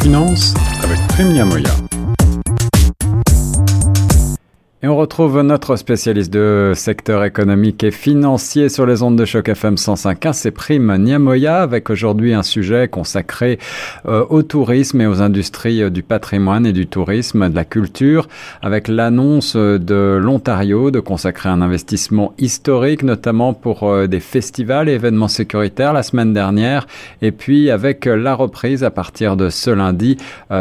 [0.00, 1.87] finance avec Prime Moya.
[4.98, 10.32] Retrouve notre spécialiste de secteur économique et financier sur les ondes de choc FM 105.1,
[10.32, 13.60] c'est Prime Niamoya, avec aujourd'hui un sujet consacré
[14.06, 18.26] euh, au tourisme et aux industries euh, du patrimoine et du tourisme, de la culture,
[18.60, 24.94] avec l'annonce de l'Ontario de consacrer un investissement historique, notamment pour euh, des festivals et
[24.94, 26.88] événements sécuritaires la semaine dernière,
[27.22, 30.16] et puis avec la reprise à partir de ce lundi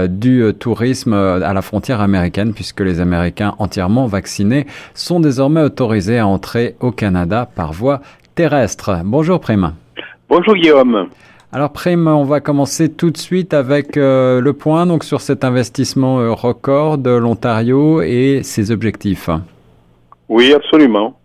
[0.09, 4.26] du tourisme à la frontière américaine, puisque les Américains entièrement vaccinés
[4.93, 8.01] sont désormais autorisés à entrer au Canada par voie
[8.35, 9.01] terrestre.
[9.03, 9.73] Bonjour Prime.
[10.29, 11.07] Bonjour Guillaume.
[11.51, 15.43] Alors Prime, on va commencer tout de suite avec euh, le point donc sur cet
[15.43, 19.29] investissement euh, record de l'Ontario et ses objectifs.
[20.29, 21.16] Oui, absolument.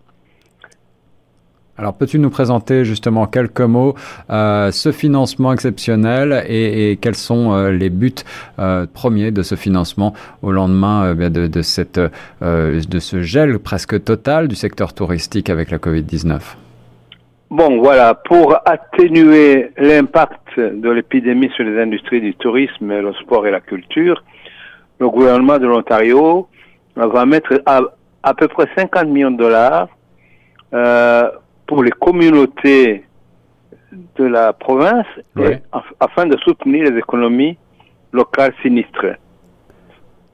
[1.79, 3.95] Alors, peux-tu nous présenter justement quelques mots
[4.29, 8.13] euh, ce financement exceptionnel et, quels sont euh, les buts
[8.59, 14.55] euh, premiers de ce financement au lendemain de, cette, de ce gel presque total du
[14.55, 16.41] secteur touristique avec la Covid-19
[17.51, 23.51] Bon, voilà, pour atténuer l'impact de l'épidémie sur les industries du tourisme, le sport et
[23.51, 24.23] la culture,
[24.99, 26.49] le gouvernement de l'Ontario
[26.97, 27.81] va mettre à,
[28.23, 29.89] à peu près 50 millions de dollars
[31.73, 33.03] pour les communautés
[34.19, 35.07] de la province
[36.01, 37.57] afin de soutenir les économies
[38.13, 39.17] locales sinistrées.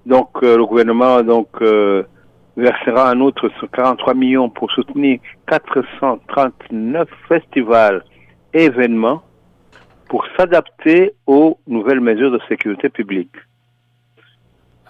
[0.05, 2.03] Donc euh, le gouvernement donc euh,
[2.57, 8.03] versera un autre 43 millions pour soutenir 439 festivals
[8.53, 9.23] et événements
[10.09, 13.37] pour s'adapter aux nouvelles mesures de sécurité publique.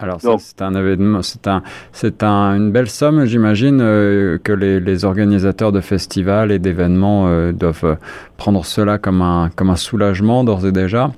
[0.01, 1.61] Alors c'est un événement, c'est un,
[1.91, 7.27] c'est un, une belle somme, j'imagine euh, que les, les, organisateurs de festivals et d'événements
[7.27, 7.95] euh, doivent euh,
[8.37, 11.11] prendre cela comme un, comme un soulagement d'ores et déjà.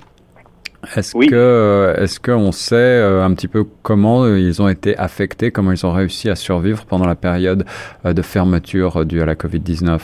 [0.96, 5.86] Est-ce que, est-ce qu'on sait un petit peu comment ils ont été affectés, comment ils
[5.86, 7.64] ont réussi à survivre pendant la période
[8.04, 10.00] de fermeture due à la Covid-19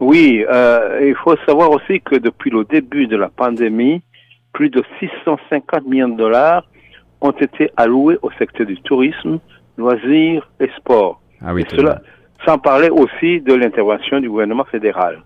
[0.00, 0.42] Oui,
[1.02, 4.00] il faut savoir aussi que depuis le début de la pandémie,
[4.54, 6.64] plus de 650 millions de dollars
[7.24, 9.40] ont été alloués au secteur du tourisme,
[9.78, 11.20] loisirs et sport.
[11.40, 12.00] Ah oui, cela,
[12.44, 15.22] sans parler aussi de l'intervention du gouvernement fédéral.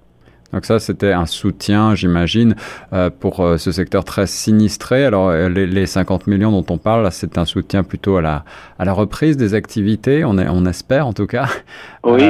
[0.53, 2.57] Donc ça, c'était un soutien, j'imagine,
[2.95, 5.05] euh, pour euh, ce secteur très sinistré.
[5.05, 8.45] Alors euh, les, les 50 millions dont on parle, c'est un soutien plutôt à la,
[8.79, 11.47] à la reprise des activités, on, est, on espère en tout cas.
[12.05, 12.23] Oui.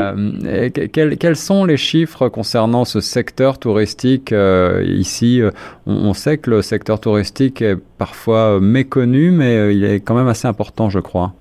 [0.50, 4.34] Et quels, quels, sont les chiffres concernant ce secteur touristique
[4.82, 5.40] ici
[5.86, 10.26] on, on, sait que le secteur touristique est parfois méconnu, mais il est quand même
[10.26, 11.32] assez important, je crois.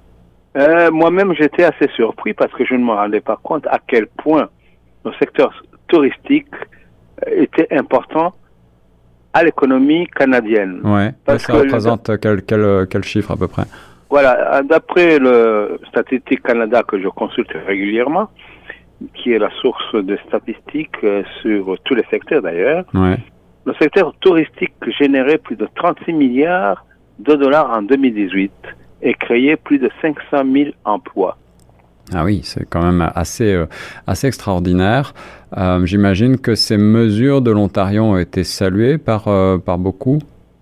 [0.55, 4.49] Moi-même, j'étais assez surpris parce que je ne me rendais pas compte à quel point
[5.05, 5.51] le secteur
[5.87, 6.53] touristique
[7.25, 8.33] était important
[9.33, 10.81] à l'économie canadienne.
[10.83, 11.11] Ouais.
[11.25, 13.63] Parce ça représente quel, quel, quel, chiffre à peu près?
[14.09, 18.29] Voilà, d'après le Statistique Canada que je consulte régulièrement,
[19.13, 23.17] qui est la source de statistiques euh, sur tous les secteurs d'ailleurs, ouais.
[23.65, 26.85] le secteur touristique générait plus de 36 milliards
[27.19, 28.51] de dollars en 2018
[29.01, 31.37] et créait plus de 500 000 emplois.
[32.13, 33.65] Ah oui, c'est quand même assez, euh,
[34.05, 35.13] assez extraordinaire.
[35.57, 40.19] Euh, J'imagine que ces mesures de l'Ontario ont été saluées par, euh, par beaucoup.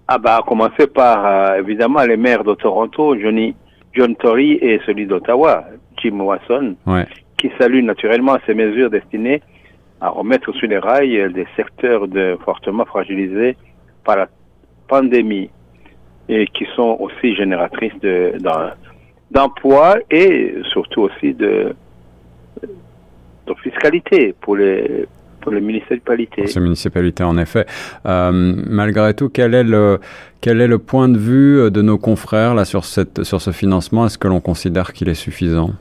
[0.07, 3.55] Ah bah, à commencer par évidemment les maires de Toronto, Johnny,
[3.93, 5.65] John Tory et celui d'Ottawa,
[5.97, 7.07] Jim ouais.
[7.37, 9.41] qui saluent naturellement ces mesures destinées
[10.01, 13.57] à remettre sur les rails des secteurs de, fortement fragilisés
[14.03, 14.27] par la
[14.87, 15.49] pandémie
[16.29, 18.33] et qui sont aussi génératrices de,
[19.31, 21.75] d'emploi et surtout aussi de,
[22.61, 25.05] de fiscalité pour les,
[25.41, 26.43] pour les municipalités.
[26.43, 27.65] Pour ces municipalités, en effet.
[28.05, 29.99] Euh, malgré tout, quel est, le,
[30.41, 34.05] quel est le point de vue de nos confrères là, sur, cette, sur ce financement?
[34.05, 35.71] Est-ce que l'on considère qu'il est suffisant?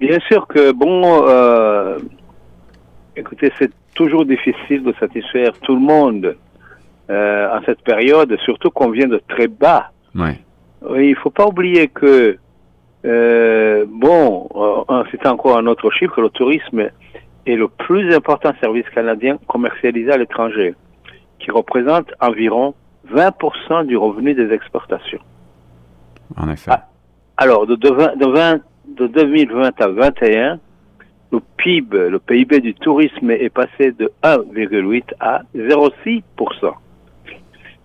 [0.00, 1.98] Bien sûr que, bon, euh,
[3.16, 6.36] écoutez, c'est toujours difficile de satisfaire tout le monde
[7.10, 9.92] euh, en cette période, surtout qu'on vient de très bas.
[10.14, 10.40] Ouais.
[10.88, 12.38] Oui, il faut pas oublier que
[13.04, 14.48] euh, bon,
[14.88, 16.88] euh, c'est encore un autre chiffre, le tourisme
[17.46, 20.74] est le plus important service canadien commercialisé à l'étranger,
[21.38, 22.74] qui représente environ
[23.12, 25.20] 20% du revenu des exportations.
[26.36, 26.70] En effet.
[26.72, 26.88] Ah,
[27.36, 28.60] alors, de, de, 20, de, 20,
[28.96, 30.58] de 2020 à 2021,
[31.32, 36.22] le PIB, le PIB du tourisme est passé de 1,8 à 0,6%.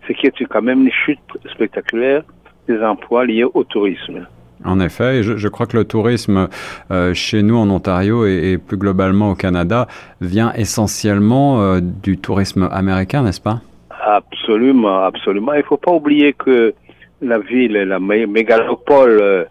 [0.08, 1.20] Ce qui est quand même une chute
[1.52, 2.24] spectaculaire
[2.70, 4.26] des emplois liés au tourisme.
[4.66, 6.50] En effet, je, je, crois que le tourisme
[6.92, 9.88] euh, chez nous en Ontario et, et, plus globalement au Canada
[10.20, 13.62] vient essentiellement euh, du tourisme américain, n'est-ce pas?
[14.06, 15.54] Absolument, absolument.
[15.54, 16.74] Il ne faut pas oublier que
[17.22, 19.48] la ville, la mégalopole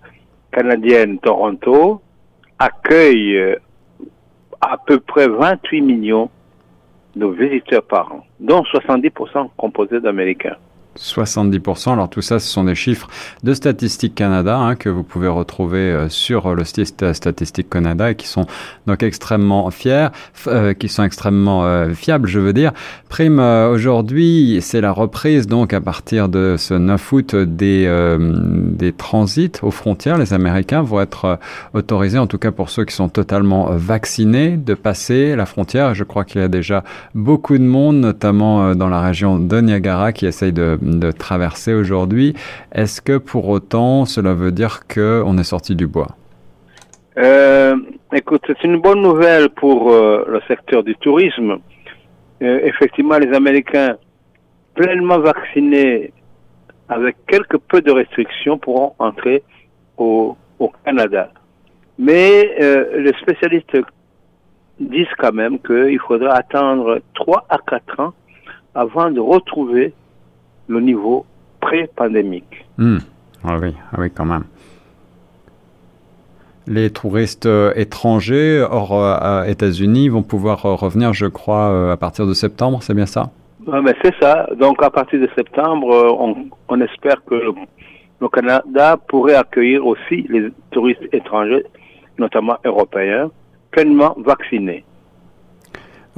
[0.52, 2.00] canadienne Toronto,
[2.58, 3.56] accueille
[4.60, 6.30] à peu près 28 millions
[7.16, 10.56] de visiteurs par an, dont 70% composés d'Américains.
[10.98, 11.92] 70%.
[11.92, 13.08] Alors tout ça, ce sont des chiffres
[13.42, 18.14] de Statistique Canada hein, que vous pouvez retrouver euh, sur le site Statistique Canada et
[18.14, 18.46] qui sont
[18.86, 20.08] donc extrêmement fiers,
[20.46, 22.72] euh, qui sont extrêmement euh, fiables, je veux dire.
[23.08, 29.52] Prime, aujourd'hui, c'est la reprise donc à partir de ce 9 août des, des transits
[29.62, 30.18] aux frontières.
[30.18, 31.38] Les Américains vont être
[31.74, 35.94] autorisés, en tout cas pour ceux qui sont totalement vaccinés, de passer la frontière.
[35.94, 36.84] Je crois qu'il y a déjà
[37.14, 42.34] beaucoup de monde, notamment dans la région de Niagara, qui essaye de de traverser aujourd'hui.
[42.72, 46.16] Est-ce que pour autant, cela veut dire qu'on est sorti du bois?
[47.18, 47.76] Euh,
[48.12, 51.58] Écoute, c'est une bonne nouvelle pour euh, le secteur du tourisme.
[52.42, 53.98] Euh, effectivement, les Américains
[54.74, 56.12] pleinement vaccinés
[56.88, 59.42] avec quelques peu de restrictions pourront entrer
[59.98, 61.30] au, au Canada.
[61.98, 62.54] Mais
[62.96, 63.76] les spécialistes
[64.80, 68.14] disent quand même qu'il faudra attendre 3 à 4 ans
[68.74, 69.92] avant de retrouver
[70.68, 71.26] le niveau
[71.60, 72.66] pré-pandémique.
[72.76, 72.98] Hmm.
[73.44, 74.44] Ah oui, ah oui, quand même.
[76.70, 82.26] Les touristes euh, étrangers hors euh, États-Unis vont pouvoir euh, revenir, je crois, à partir
[82.26, 83.30] de septembre, c'est bien ça?
[83.72, 84.46] Ah, mais C'est ça.
[84.58, 85.88] Donc à partir de septembre,
[86.68, 91.64] on, espère que le, Canada pourrait accueillir aussi les touristes étrangers,
[92.18, 93.30] notamment européens,
[93.70, 94.84] pleinement vaccinés.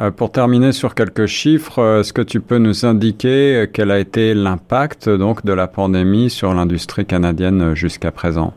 [0.01, 3.91] Euh, pour terminer sur quelques chiffres, euh, est-ce que tu peux nous indiquer euh, quel
[3.91, 8.55] a été l'impact donc de la pandémie sur l'industrie canadienne jusqu'à présent?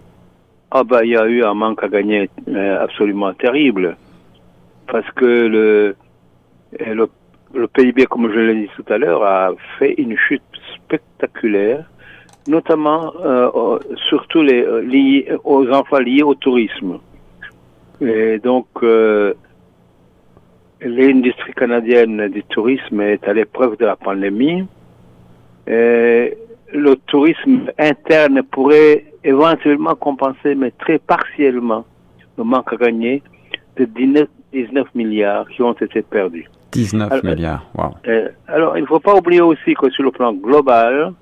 [0.72, 2.30] Ah bah il y a eu un manque à gagner
[2.80, 3.98] absolument terrible
[4.88, 5.95] parce que le,
[6.80, 10.42] le, PIB, comme je l'ai dit tout à l'heure, a fait une chute
[10.75, 11.86] spectaculaire,
[12.48, 13.13] notamment
[14.10, 16.98] surtout les liés aux emplois liés au tourisme.
[18.01, 18.66] Et donc
[20.83, 24.65] l'industrie canadienne du tourisme est à l'épreuve de la pandémie.
[25.68, 26.38] Et
[26.74, 31.85] le tourisme interne pourrait éventuellement compenser, mais très partiellement,
[32.38, 33.21] le manque à gagner
[33.77, 34.27] de 19,
[34.95, 36.47] milliards qui ont été perdus.
[36.74, 37.91] 19 milliards, wow.
[38.07, 41.13] Euh, alors, il ne faut pas oublier aussi que sur le plan global,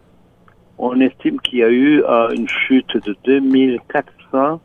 [0.77, 4.59] on estime qu'il y a eu euh, une chute de 2400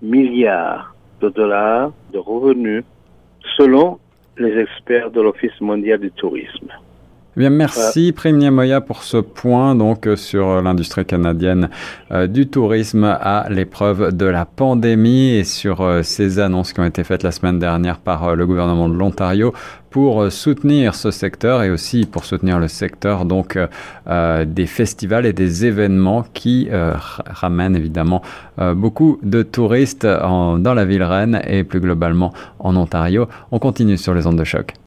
[0.00, 2.84] milliards de dollars de revenus
[3.56, 3.98] selon
[4.38, 6.72] les experts de l'Office mondial du tourisme.
[7.38, 11.70] Eh bien, merci Prime Niamoya pour ce point donc sur l'industrie canadienne
[12.10, 16.84] euh, du tourisme à l'épreuve de la pandémie et sur euh, ces annonces qui ont
[16.84, 19.54] été faites la semaine dernière par euh, le gouvernement de l'Ontario
[19.88, 23.56] pour soutenir ce secteur et aussi pour soutenir le secteur donc
[24.06, 26.68] des festivals et des événements qui
[27.24, 28.20] ramènent évidemment
[28.74, 33.28] beaucoup de touristes dans la ville reine et plus globalement en Ontario.
[33.50, 34.78] On continue sur les ondes de choc.